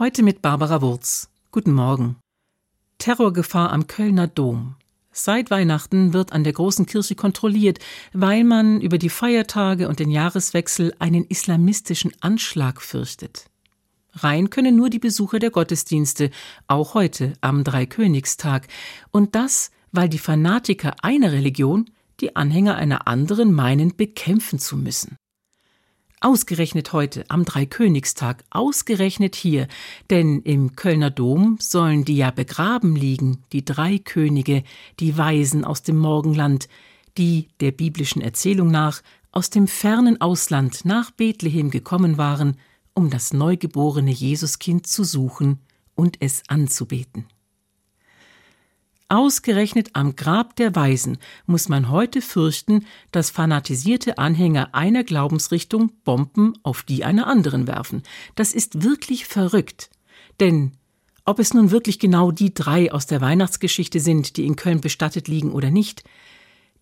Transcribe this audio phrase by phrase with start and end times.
[0.00, 1.28] Heute mit Barbara Wurz.
[1.50, 2.16] Guten Morgen.
[2.96, 4.76] Terrorgefahr am Kölner Dom.
[5.12, 7.80] Seit Weihnachten wird an der großen Kirche kontrolliert,
[8.14, 13.50] weil man über die Feiertage und den Jahreswechsel einen islamistischen Anschlag fürchtet.
[14.14, 16.30] Rein können nur die Besucher der Gottesdienste,
[16.66, 18.68] auch heute am Dreikönigstag,
[19.10, 21.90] und das, weil die Fanatiker einer Religion
[22.20, 25.18] die Anhänger einer anderen meinen, bekämpfen zu müssen.
[26.22, 29.68] Ausgerechnet heute, am Dreikönigstag, ausgerechnet hier,
[30.10, 34.62] denn im Kölner Dom sollen die ja begraben liegen, die drei Könige,
[34.98, 36.68] die Weisen aus dem Morgenland,
[37.16, 39.00] die, der biblischen Erzählung nach,
[39.32, 42.58] aus dem fernen Ausland nach Bethlehem gekommen waren,
[42.92, 45.60] um das neugeborene Jesuskind zu suchen
[45.94, 47.24] und es anzubeten.
[49.12, 56.56] Ausgerechnet am Grab der Weisen muss man heute fürchten, dass fanatisierte Anhänger einer Glaubensrichtung Bomben
[56.62, 58.04] auf die einer anderen werfen.
[58.36, 59.90] Das ist wirklich verrückt.
[60.38, 60.74] Denn
[61.24, 65.26] ob es nun wirklich genau die drei aus der Weihnachtsgeschichte sind, die in Köln bestattet
[65.26, 66.04] liegen oder nicht,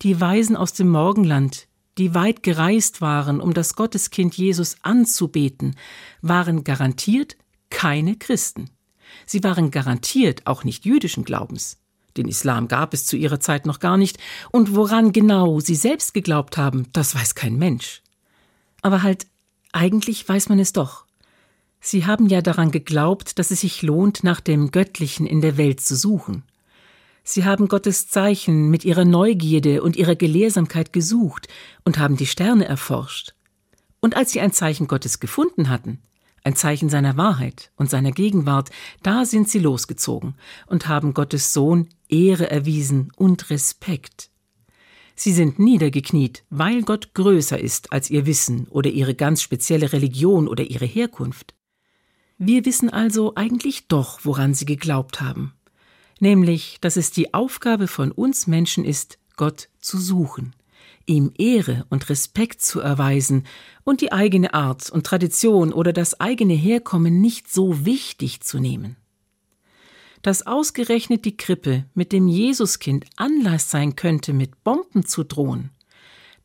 [0.03, 5.77] die Weisen aus dem Morgenland, die weit gereist waren, um das Gotteskind Jesus anzubeten,
[6.21, 7.39] waren garantiert
[7.71, 8.69] keine Christen.
[9.25, 11.79] Sie waren garantiert auch nicht jüdischen Glaubens.
[12.19, 14.19] Den Islam gab es zu ihrer Zeit noch gar nicht,
[14.51, 18.03] und woran genau sie selbst geglaubt haben, das weiß kein Mensch.
[18.83, 19.27] Aber halt,
[19.73, 21.07] eigentlich weiß man es doch.
[21.81, 25.81] Sie haben ja daran geglaubt, dass es sich lohnt, nach dem Göttlichen in der Welt
[25.81, 26.43] zu suchen.
[27.23, 31.47] Sie haben Gottes Zeichen mit ihrer Neugierde und ihrer Gelehrsamkeit gesucht
[31.85, 33.35] und haben die Sterne erforscht.
[34.01, 36.01] Und als sie ein Zeichen Gottes gefunden hatten,
[36.43, 38.71] ein Zeichen seiner Wahrheit und seiner Gegenwart,
[39.03, 40.35] da sind sie losgezogen
[40.67, 44.31] und haben Gottes Sohn Ehre erwiesen und Respekt.
[45.15, 50.47] Sie sind niedergekniet, weil Gott größer ist als ihr Wissen oder ihre ganz spezielle Religion
[50.47, 51.55] oder ihre Herkunft.
[52.39, 55.55] Wir wissen also eigentlich doch, woran sie geglaubt haben,
[56.21, 60.55] nämlich, dass es die Aufgabe von uns Menschen ist, Gott zu suchen
[61.09, 63.45] ihm Ehre und Respekt zu erweisen
[63.85, 68.97] und die eigene Art und Tradition oder das eigene Herkommen nicht so wichtig zu nehmen.
[70.29, 75.71] Dass ausgerechnet die Krippe mit dem Jesuskind Anlass sein könnte, mit Bomben zu drohen,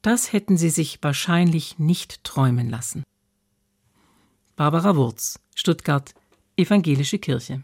[0.01, 3.03] das hätten sie sich wahrscheinlich nicht träumen lassen.
[4.55, 6.13] Barbara Wurz, Stuttgart,
[6.55, 7.61] Evangelische Kirche